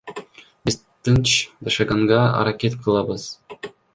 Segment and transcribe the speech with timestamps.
[0.69, 1.27] Биз тынч
[1.67, 3.23] жашаганга аракет кылабыз.